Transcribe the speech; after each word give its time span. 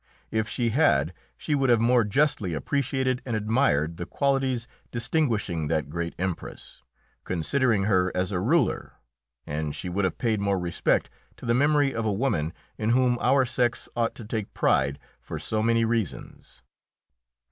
If 0.31 0.49
she 0.49 0.71
had, 0.71 1.13
she 1.37 1.53
would 1.53 1.69
have 1.69 1.79
more 1.79 2.03
justly 2.03 2.55
appreciated 2.55 3.21
and 3.23 3.35
admired 3.35 3.97
the 3.97 4.07
qualities 4.07 4.67
distinguishing 4.89 5.67
that 5.67 5.91
great 5.91 6.15
Empress, 6.17 6.81
considering 7.23 7.83
her 7.83 8.11
as 8.17 8.31
a 8.31 8.39
ruler, 8.39 8.93
and 9.45 9.75
she 9.75 9.89
would 9.89 10.03
have 10.05 10.17
paid 10.17 10.39
more 10.39 10.57
respect 10.57 11.11
to 11.37 11.45
the 11.45 11.53
memory 11.53 11.93
of 11.93 12.03
a 12.05 12.11
woman 12.11 12.51
in 12.79 12.89
whom 12.89 13.19
our 13.21 13.45
sex 13.45 13.87
ought 13.95 14.15
to 14.15 14.25
take 14.25 14.55
pride 14.55 14.97
for 15.21 15.37
so 15.37 15.61
many 15.61 15.85
reasons. 15.85 16.63